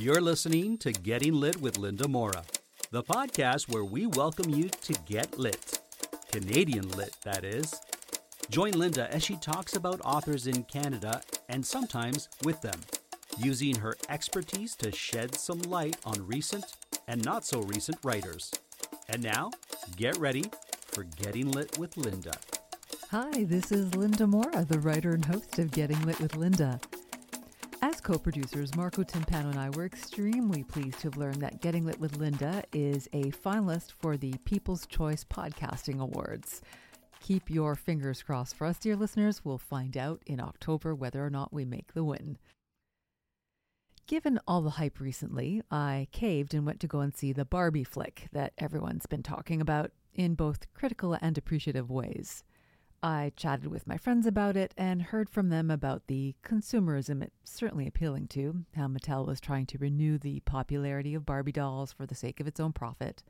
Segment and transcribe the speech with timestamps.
[0.00, 2.42] You're listening to Getting Lit with Linda Morra,
[2.90, 5.78] the podcast where we welcome you to get lit.
[6.32, 7.80] Canadian lit, that is.
[8.50, 12.80] Join Linda as she talks about authors in Canada and sometimes with them,
[13.38, 16.64] using her expertise to shed some light on recent
[17.06, 18.52] and not so recent writers.
[19.08, 19.52] And now,
[19.96, 20.44] get ready
[20.88, 22.32] for Getting Lit with Linda.
[23.12, 26.80] Hi, this is Linda Morra, the writer and host of Getting Lit with Linda.
[28.04, 31.98] Co producers, Marco Timpano and I were extremely pleased to have learned that Getting Lit
[31.98, 36.60] with Linda is a finalist for the People's Choice Podcasting Awards.
[37.22, 39.42] Keep your fingers crossed for us, dear listeners.
[39.42, 42.36] We'll find out in October whether or not we make the win.
[44.06, 47.84] Given all the hype recently, I caved and went to go and see the Barbie
[47.84, 52.44] flick that everyone's been talking about in both critical and appreciative ways.
[53.04, 57.34] I chatted with my friends about it and heard from them about the consumerism it's
[57.44, 62.06] certainly appealing to, how Mattel was trying to renew the popularity of Barbie dolls for
[62.06, 63.22] the sake of its own profit,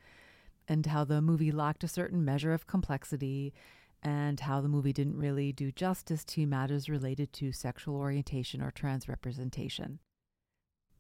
[0.69, 3.53] and how the movie lacked a certain measure of complexity,
[4.01, 8.71] and how the movie didn't really do justice to matters related to sexual orientation or
[8.71, 9.99] trans representation.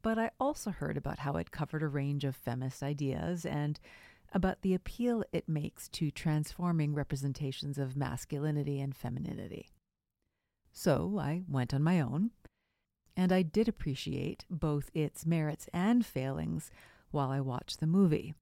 [0.03, 3.78] But I also heard about how it covered a range of feminist ideas and
[4.34, 9.70] about the appeal it makes to transforming representations of masculinity and femininity.
[10.72, 12.32] So I went on my own,
[13.16, 16.72] and I did appreciate both its merits and failings
[17.12, 18.34] while I watched the movie.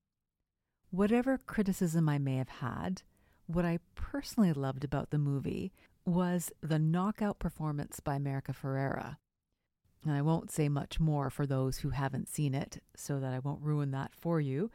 [0.91, 3.03] Whatever criticism I may have had,
[3.47, 5.73] what I personally loved about the movie
[6.07, 9.19] was the knockout performance by America Ferrera.
[10.05, 13.39] And I won't say much more for those who haven't seen it, so that I
[13.39, 14.71] won't ruin that for you.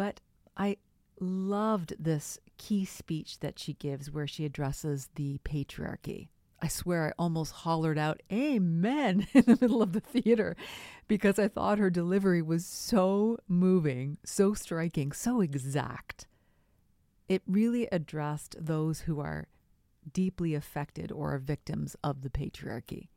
[0.00, 0.22] But
[0.56, 0.78] I
[1.20, 6.28] loved this key speech that she gives where she addresses the patriarchy.
[6.62, 10.56] I swear I almost hollered out, Amen, in the middle of the theater
[11.06, 16.26] because I thought her delivery was so moving, so striking, so exact.
[17.28, 19.48] It really addressed those who are
[20.10, 23.08] deeply affected or are victims of the patriarchy.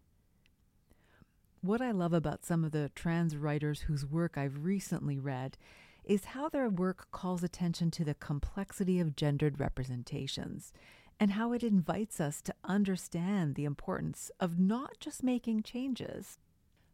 [1.61, 5.57] What I love about some of the trans writers whose work I've recently read
[6.05, 10.73] is how their work calls attention to the complexity of gendered representations
[11.19, 16.39] and how it invites us to understand the importance of not just making changes,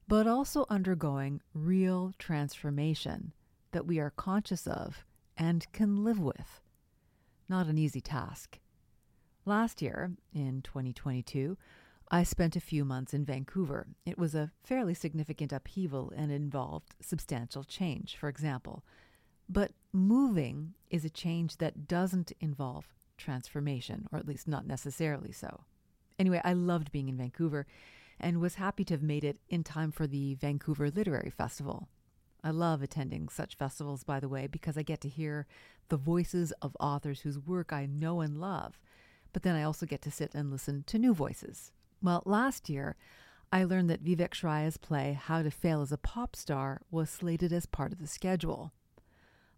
[0.07, 3.33] but also undergoing real transformation
[3.71, 5.05] that we are conscious of
[5.37, 6.61] and can live with.
[7.47, 8.59] Not an easy task.
[9.45, 11.57] Last year, in 2022,
[12.11, 13.85] I spent a few months in Vancouver.
[14.03, 18.15] It was a fairly significant upheaval and involved substantial change.
[18.15, 18.83] For example,
[19.47, 22.87] but moving is a change that doesn't involve
[23.17, 25.65] transformation, or at least not necessarily so.
[26.17, 27.67] Anyway, I loved being in Vancouver
[28.19, 31.89] and was happy to have made it in time for the Vancouver Literary Festival.
[32.43, 35.45] I love attending such festivals, by the way, because I get to hear
[35.89, 38.79] the voices of authors whose work I know and love,
[39.31, 41.71] but then I also get to sit and listen to new voices.
[42.01, 42.95] Well, last year,
[43.51, 47.51] I learned that Vivek Shraya's play How to Fail as a Pop Star was slated
[47.51, 48.71] as part of the schedule.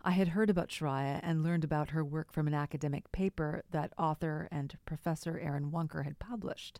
[0.02, 3.94] I had heard about Shraya and learned about her work from an academic paper that
[3.98, 6.80] author and professor Erin Wunker had published,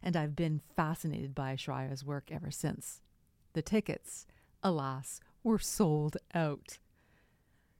[0.00, 3.00] and I've been fascinated by Shraya's work ever since.
[3.54, 4.26] The tickets,
[4.62, 6.78] alas, were sold out.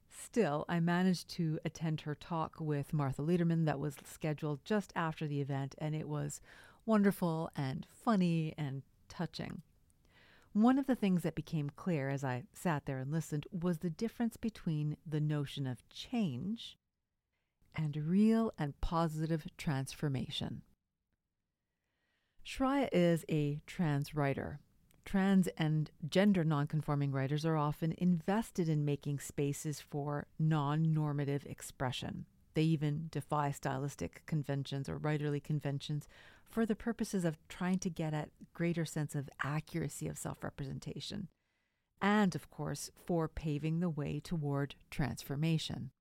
[0.09, 5.25] Still, I managed to attend her talk with Marsha Lederman that was scheduled just after
[5.25, 6.41] the event, and it was
[6.85, 9.61] wonderful and funny and touching.
[10.53, 13.89] One of the things that became clear as I sat there and listened was the
[13.89, 16.77] difference between the notion of change
[17.73, 20.63] and real and positive transformation.
[22.45, 24.59] Shraya is a trans writer.
[25.05, 32.25] Trans and gender nonconforming writers are often invested in making spaces for non normative expression.
[32.53, 36.07] They even defy stylistic conventions or writerly conventions
[36.51, 41.29] for the purposes of trying to get at greater sense of accuracy of self-representation
[42.01, 45.91] and of course for paving the way toward transformation.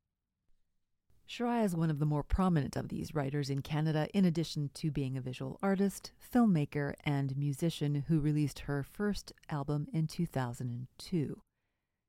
[1.29, 4.91] Shraya is one of the more prominent of these writers in Canada, in addition to
[4.91, 11.41] being a visual artist, filmmaker, and musician who released her first album in 2002.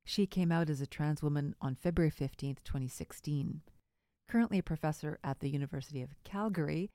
[0.06, 3.62] She came out as a trans woman on February 15, 2016.
[4.28, 6.90] Currently a professor at the University of Calgary,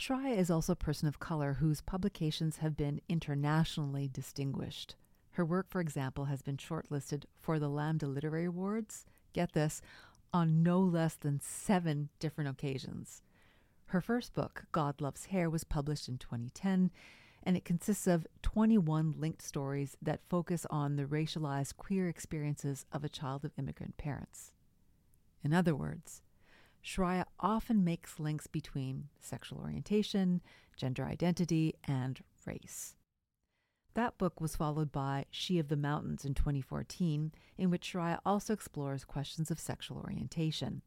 [0.00, 4.94] Shraya is also a person of color whose publications have been internationally distinguished.
[5.32, 9.04] Her work, for example, has been shortlisted for the Lambda Literary Awards,
[9.34, 9.82] get this,
[10.32, 13.20] on no less than seven different occasions.
[13.88, 16.90] Her first book, God Loves Hair, was published in 2010,
[17.42, 23.04] and it consists of 21 linked stories that focus on the racialized queer experiences of
[23.04, 24.54] a child of immigrant parents.
[25.44, 26.22] In other words,
[26.82, 30.40] Shraya often makes links between sexual orientation,
[30.76, 32.94] gender identity, and race.
[33.94, 38.52] That book was followed by She of the Mountains in 2014, in which Shraya also
[38.52, 40.82] explores questions of sexual orientation.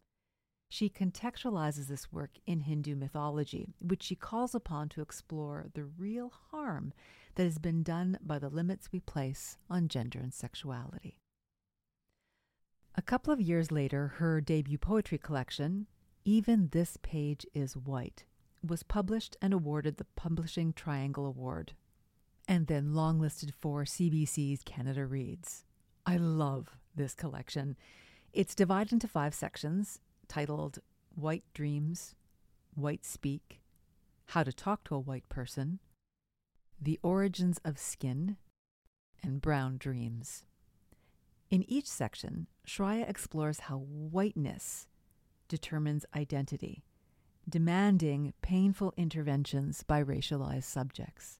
[0.69, 6.34] She contextualizes this work in Hindu mythology, which she calls upon to explore the real
[6.50, 6.94] harm
[7.36, 11.19] that has been done by the limits we place on gender and sexuality.
[12.95, 15.88] A couple of years later, her debut poetry collection,
[16.25, 18.24] Even This Page is White,
[18.63, 21.74] was published and awarded the Publishing Triangle Award,
[22.48, 25.66] and then longlisted for CBC's Canada Reads.
[26.06, 27.78] I love this collection.
[28.31, 30.78] It's divided into five sections titled
[31.16, 32.13] White Dreams,
[32.75, 33.60] White Speak,
[34.28, 35.80] How to Talk to a White Person,
[36.80, 38.38] The Origins of Skin,
[39.24, 40.46] and Brown Dreams.
[41.54, 44.88] In each section, Shraya explores how whiteness
[45.48, 46.84] determines identity,
[47.48, 51.38] demanding painful interventions by racialized subjects.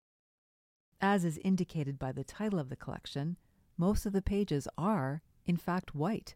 [1.02, 3.38] As is indicated by the title of the collection,
[3.76, 6.36] most of the pages are, in fact, white,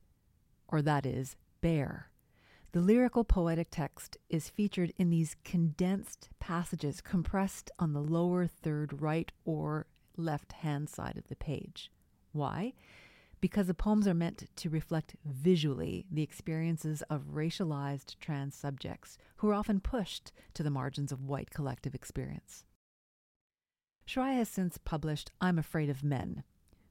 [0.68, 2.10] or that is, bare.
[2.72, 9.04] The lyrical poetic text is featured in these condensed passages compressed on the lower third
[9.04, 9.86] right or
[10.16, 11.92] left hand side of the page.
[12.32, 12.74] Why?
[13.40, 19.50] Because the poems are meant to reflect visually the experiences of racialized trans subjects who
[19.50, 22.66] are often pushed to the margins of white collective experience.
[24.08, 26.44] Shraya has since published I'm Afraid of Men,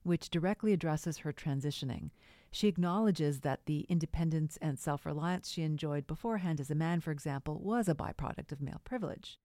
[0.03, 2.11] which directly addresses her transitioning.
[2.53, 7.11] She acknowledges that the independence and self reliance she enjoyed beforehand as a man, for
[7.11, 9.39] example, was a byproduct of male privilege.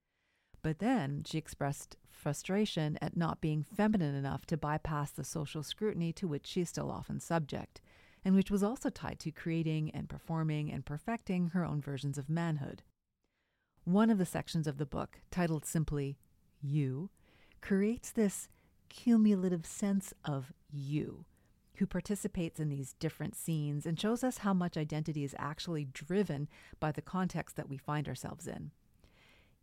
[0.63, 6.13] But then she expressed frustration at not being feminine enough to bypass the social scrutiny
[6.13, 7.81] to which she is still often subject,
[8.23, 12.29] and which was also tied to creating and performing and perfecting her own versions of
[12.29, 12.83] manhood.
[13.83, 16.19] One of the sections of the book, titled simply
[16.61, 17.09] You,
[17.61, 18.47] creates this
[18.89, 21.25] cumulative sense of you,
[21.77, 26.47] who participates in these different scenes and shows us how much identity is actually driven
[26.79, 28.69] by the context that we find ourselves in.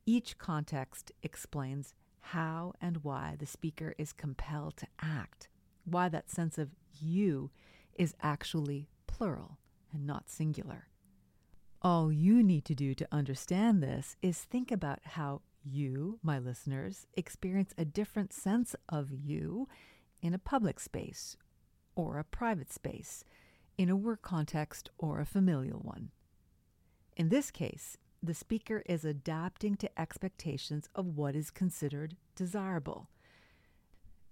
[0.09, 5.49] Each context explains how and why the speaker is compelled to act,
[5.85, 7.51] why that sense of you
[7.95, 9.59] is actually plural
[9.93, 10.89] and not singular.
[11.83, 17.07] All you need to do to understand this is think about how you, my listeners,
[17.13, 19.69] experience a different sense of you
[20.23, 21.37] in a public space
[21.97, 23.25] or a private space,
[23.77, 26.13] in a work context or a familial one.
[27.15, 33.09] In this case, the speaker is adapting to expectations of what is considered desirable.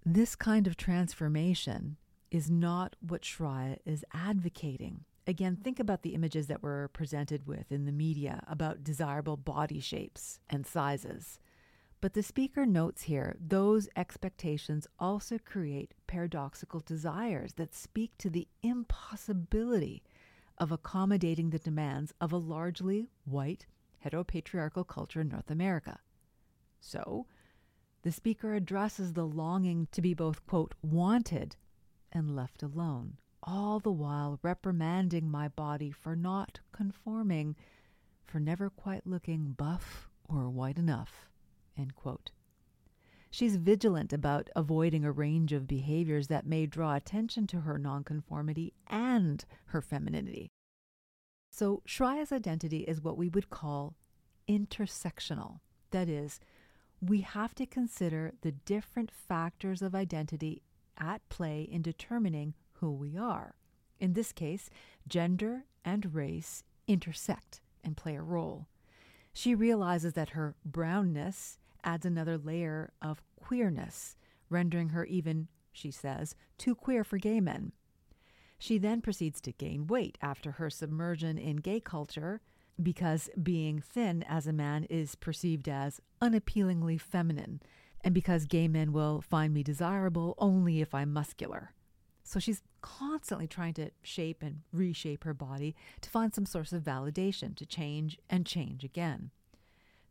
[0.05, 1.97] This kind of transformation
[2.29, 5.05] is not what Shraya is advocating.
[5.25, 9.79] Again, think about the images that we're presented with in the media about desirable body
[9.79, 11.39] shapes and sizes.
[11.99, 18.47] But the speaker notes here those expectations also create paradoxical desires that speak to the
[18.61, 20.03] impossibility
[20.57, 23.65] of accommodating the demands of a largely white
[24.03, 25.99] heteropatriarchal culture in North America.
[26.79, 27.27] So,
[28.03, 31.55] the speaker addresses the longing to be both, quote, wanted
[32.11, 37.55] and left alone, all the while reprimanding my body for not conforming,
[38.25, 41.27] for never quite looking buff or white enough,
[41.77, 42.31] end quote.
[43.29, 48.73] She's vigilant about avoiding a range of behaviors that may draw attention to her nonconformity
[48.87, 50.49] and her femininity.
[51.57, 53.95] So, Shraya's identity is what we would call
[54.47, 55.61] intersectional.
[55.89, 56.39] That is,
[57.01, 60.61] we have to consider the different factors of identity
[60.99, 63.55] at play in determining who we are.
[63.99, 64.69] In this case,
[65.07, 68.67] gender and race intersect and play a role.
[69.33, 74.15] She realizes that her brownness adds another layer of queerness,
[74.51, 77.71] rendering her even, she says, too queer for gay men.
[78.59, 82.41] She then proceeds to gain weight after her submersion in gay culture
[82.81, 87.61] because being thin as a man is perceived as unappealingly feminine,
[88.01, 91.73] and because gay men will find me desirable only if I'm muscular.
[92.23, 96.83] So she's constantly trying to shape and reshape her body to find some source of
[96.83, 99.31] validation, to change and change again.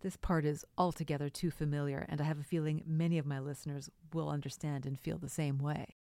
[0.00, 3.90] This part is altogether too familiar, and I have a feeling many of my listeners
[4.12, 5.96] will understand and feel the same way.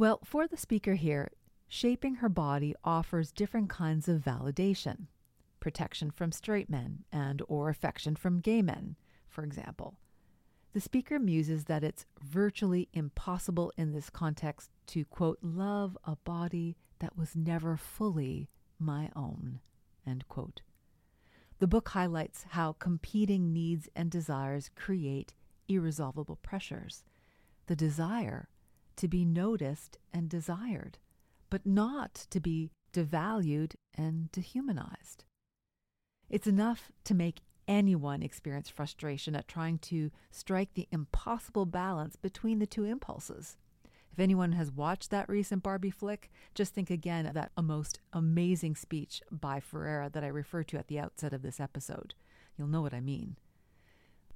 [0.00, 1.30] Well, for the speaker here,
[1.68, 5.08] shaping her body offers different kinds of validation
[5.60, 8.96] protection from straight men and or affection from gay men
[9.28, 9.98] for example
[10.72, 16.78] The speaker muses that it's virtually impossible in this context to, quote, love a body
[17.00, 19.60] that was never fully my own,
[20.06, 20.62] end quote.
[21.58, 25.34] The book highlights how competing needs and desires create
[25.68, 27.04] irresolvable pressures.
[27.66, 28.48] The desire
[29.00, 30.98] to be noticed and desired,
[31.48, 35.24] but not to be devalued and dehumanized.
[36.28, 42.58] It's enough to make anyone experience frustration at trying to strike the impossible balance between
[42.58, 43.56] the two impulses.
[44.12, 48.76] If anyone has watched that recent Barbie flick, just think again of that most amazing
[48.76, 52.12] speech by Ferrera that I referred to at the outset of this episode.
[52.58, 53.36] You'll know what I mean.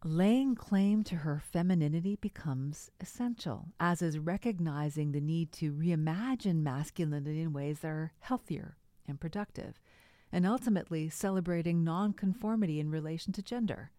[0.06, 7.40] Laying claim to her femininity becomes essential, as is recognizing the need to reimagine masculinity
[7.40, 8.76] in ways that are healthier
[9.08, 9.80] and productive,
[10.30, 13.92] and ultimately celebrating nonconformity in relation to gender.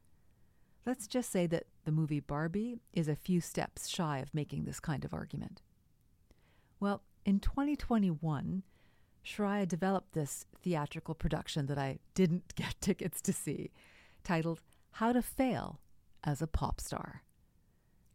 [0.85, 4.79] Let's just say that the movie Barbie is a few steps shy of making this
[4.79, 5.63] kind of argument.
[6.79, 8.62] Well, in 2021,
[9.25, 13.71] Shraya developed this theatrical production that I didn't get tickets to see,
[14.24, 15.79] titled How to Fail
[16.25, 17.24] as a Pop Star.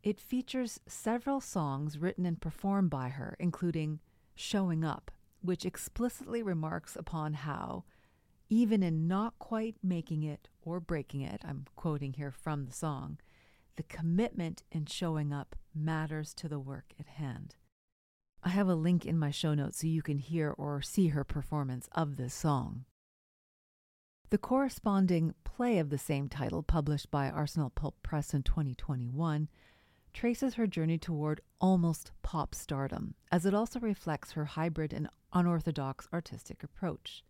[0.03, 4.01] It features several songs written and performed by her, including
[4.35, 5.11] Showing Up,
[5.43, 7.85] which explicitly remarks upon how,
[8.49, 13.19] even in not quite making it or breaking it, I'm quoting here from the song,
[13.77, 17.55] the commitment in showing up matters to the work at hand.
[18.43, 21.25] I have a link in my show notes so you can hear or see her
[21.25, 22.87] performance of this song.
[24.31, 29.49] The corresponding play of the same title, published by Arsenal Pulp Press in 2021,
[30.13, 36.07] traces her journey toward almost pop stardom, as it also reflects her hybrid and unorthodox
[36.13, 37.25] artistic approach.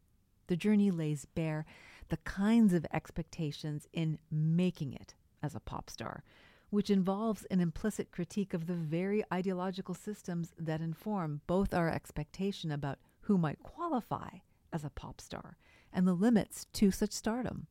[0.48, 1.64] The journey lays bare
[2.10, 6.22] the kinds of expectations in making it as a pop star,
[6.68, 12.70] which involves an implicit critique of the very ideological systems that inform both our expectation
[12.70, 14.28] about who might qualify
[14.70, 15.56] as a pop star
[15.92, 17.66] and the limits to such stardom.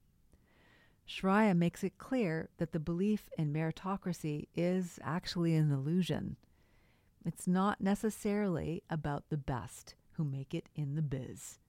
[1.07, 6.37] Shraya makes it clear that the belief in meritocracy is actually an illusion.
[7.25, 11.59] It's not necessarily about the best who make it in the biz.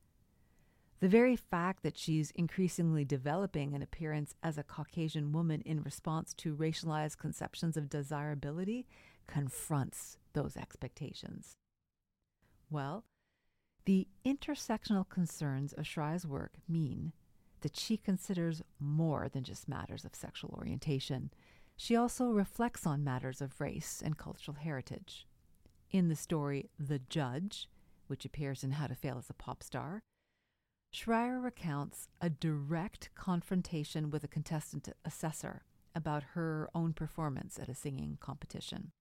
[1.00, 6.34] The very fact that she's increasingly developing an appearance as a Caucasian woman in response
[6.34, 8.86] to racialized conceptions of desirability
[9.26, 11.56] confronts those expectations.
[12.68, 13.04] Well,
[13.90, 17.12] the intersectional concerns of Shraya's work mean
[17.62, 21.32] that she considers more than just matters of sexual orientation.
[21.76, 25.26] She also reflects on matters of race and cultural heritage.
[25.90, 27.68] In the story The Judge,
[28.06, 30.04] which appears in How to Fail as a Pop Star,
[30.94, 35.64] Shraya recounts a direct confrontation with a contestant assessor
[35.96, 38.92] about her own performance at a singing competition.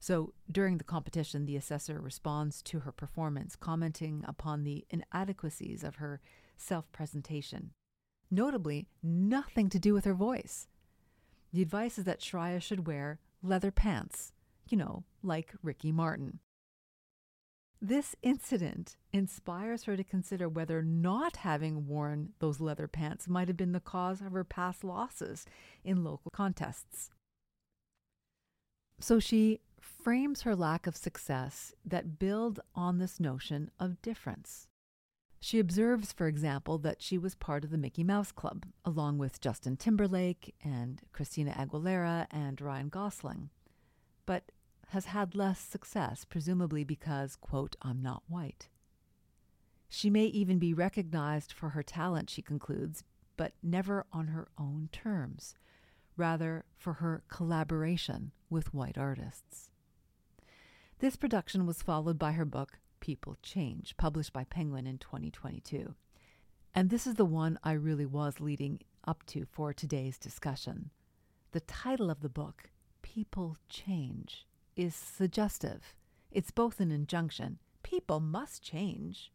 [0.00, 5.96] So, during the competition, the assessor responds to her performance, commenting upon the inadequacies of
[5.96, 6.20] her
[6.56, 7.72] self presentation,
[8.30, 10.68] notably, nothing to do with her voice.
[11.52, 14.32] The advice is that Shraya should wear leather pants,
[14.68, 16.40] you know, like Ricky Martin.
[17.80, 23.56] This incident inspires her to consider whether not having worn those leather pants might have
[23.56, 25.46] been the cause of her past losses
[25.84, 27.10] in local contests.
[29.00, 29.60] So she
[30.02, 34.68] frames her lack of success that build on this notion of difference.
[35.40, 39.40] She observes, for example, that she was part of the Mickey Mouse Club, along with
[39.40, 43.50] Justin Timberlake and Christina Aguilera and Ryan Gosling.
[44.26, 44.50] But
[44.88, 48.68] has had less success, presumably because, quote, I'm not white.
[49.88, 53.04] She may even be recognized for her talent, she concludes,
[53.36, 55.54] but never on her own terms,
[56.16, 59.70] rather for her collaboration with white artists.
[61.00, 65.94] This production was followed by her book, People Change, published by Penguin in 2022.
[66.74, 70.90] And this is the one I really was leading up to for today's discussion.
[71.52, 75.94] The title of the book, People Change, is suggestive.
[76.32, 79.30] It's both an injunction, people must change,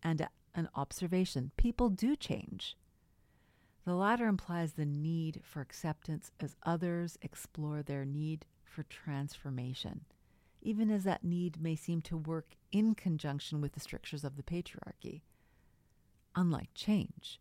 [0.00, 2.76] and a, an observation, people do change.
[3.84, 10.02] The latter implies the need for acceptance as others explore their need for transformation,
[10.64, 14.42] even as that need may seem to work in conjunction with the strictures of the
[14.42, 15.22] patriarchy.
[16.34, 17.40] Unlike change,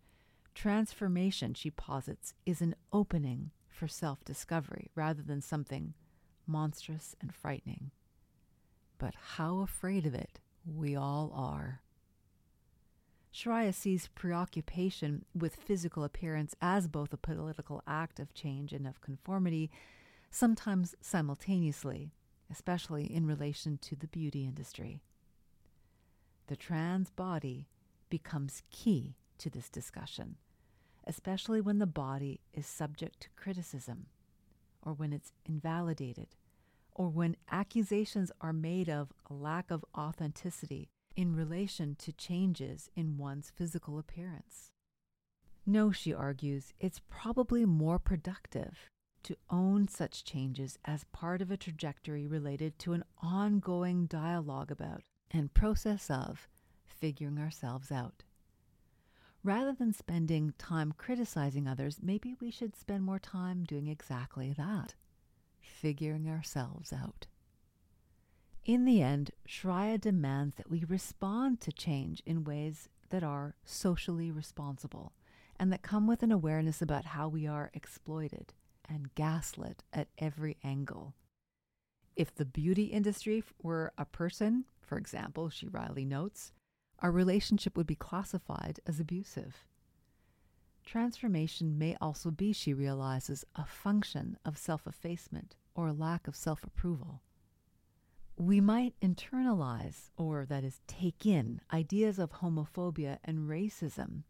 [0.53, 5.93] transformation, she posits, is an opening for self discovery rather than something
[6.45, 7.91] monstrous and frightening.
[8.99, 11.81] But how afraid of it we all are.
[13.33, 19.01] Shraya sees preoccupation with physical appearance as both a political act of change and of
[19.01, 19.71] conformity,
[20.29, 22.11] sometimes simultaneously,
[22.53, 25.01] especially in relation to the beauty industry.
[26.45, 27.67] The trans body
[28.09, 30.35] becomes key to this discussion,
[31.07, 34.05] especially when the body is subject to criticism,
[34.83, 36.27] or when it's invalidated,
[36.91, 43.17] or when accusations are made of a lack of authenticity in relation to changes in
[43.17, 44.69] one's physical appearance.
[45.65, 48.91] No, she argues, it's probably more productive
[49.23, 55.01] to own such changes as part of a trajectory related to an ongoing dialogue about
[55.31, 56.47] and process of
[56.85, 58.23] figuring ourselves out.
[59.43, 64.95] Rather than spending time criticizing others, maybe we should spend more time doing exactly that
[65.59, 67.27] figuring ourselves out.
[68.65, 74.31] In the end, Shraya demands that we respond to change in ways that are socially
[74.31, 75.11] responsible
[75.59, 78.53] and that come with an awareness about how we are exploited
[78.93, 81.15] and gaslit at every angle.
[82.15, 86.51] If the beauty industry were a person, for example, she wryly notes,
[86.99, 89.65] our relationship would be classified as abusive.
[90.85, 96.63] Transformation may also be, she realizes, a function of self effacement or lack of self
[96.63, 97.21] approval.
[98.37, 104.23] We might internalize, or that is, take in, ideas of homophobia and racism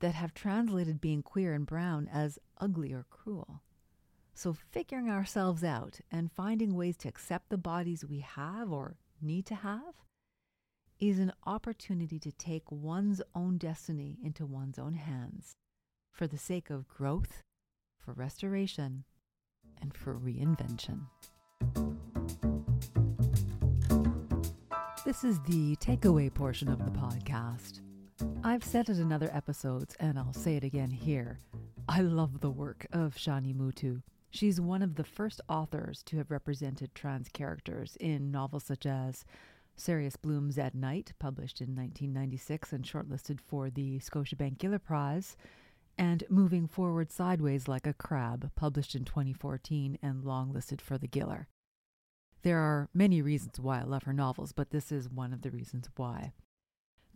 [0.00, 3.62] that have translated being queer and brown as ugly or cruel.
[4.42, 9.44] So, figuring ourselves out and finding ways to accept the bodies we have or need
[9.44, 9.92] to have
[10.98, 15.56] is an opportunity to take one's own destiny into one's own hands
[16.10, 17.42] for the sake of growth,
[17.98, 19.04] for restoration,
[19.82, 21.00] and for reinvention.
[25.04, 27.82] This is the takeaway portion of the podcast.
[28.42, 31.40] I've said it in other episodes, and I'll say it again here.
[31.86, 34.00] I love the work of Shani Mootoo.
[34.30, 39.24] She's one of the first authors to have represented trans characters in novels such as
[39.76, 45.36] Cereus Blooms At Night, published in 1996 and shortlisted for the Scotiabank Giller Prize,
[45.98, 51.46] and Moving Forward Sideways Like a Crab, published in 2014 and longlisted for the Giller.
[52.42, 55.50] There are many reasons why I love her novels, but this is one of the
[55.50, 56.32] reasons why.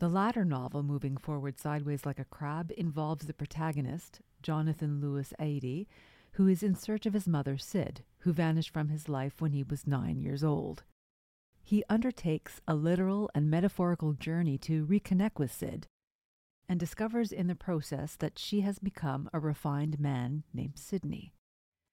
[0.01, 5.87] The latter novel, Moving Forward Sideways Like a Crab, involves the protagonist, Jonathan Lewis Adie,
[6.35, 9.63] who is in search of his mother, Sid, who vanished from his life when he
[9.63, 10.83] was nine years old.
[11.63, 15.87] He undertakes a literal and metaphorical journey to reconnect with Sid,
[16.69, 21.33] and discovers in the process that she has become a refined man named Sydney.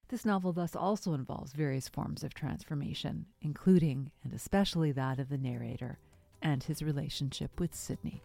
[0.08, 5.38] This novel thus also involves various forms of transformation, including and especially that of the
[5.38, 6.00] narrator
[6.42, 8.22] and his relationship with Sydney.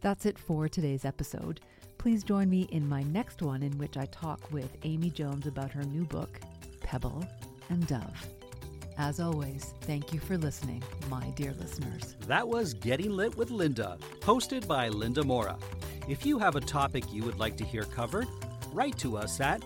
[0.00, 1.60] That's it for today's episode.
[2.00, 5.70] Please join me in my next one, in which I talk with Amy Jones about
[5.70, 6.40] her new book,
[6.80, 7.22] Pebble
[7.68, 8.26] and Dove.
[8.96, 12.16] As always, thank you for listening, my dear listeners.
[12.26, 15.58] That was Getting Lit with Linda, hosted by Linda Morra.
[16.08, 18.28] If you have a topic you would like to hear covered,
[18.72, 19.62] write to us at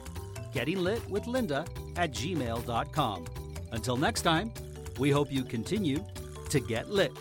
[0.53, 3.25] gettinglitwithlinda at gmail.com.
[3.71, 4.53] Until next time,
[4.99, 6.05] we hope you continue
[6.51, 7.13] to get lit.